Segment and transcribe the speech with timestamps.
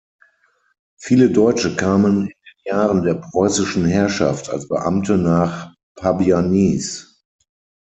[0.97, 7.21] Viele Deutsche kamen in den Jahren der preußischen Herrschaft als Beamte nach Pabianice.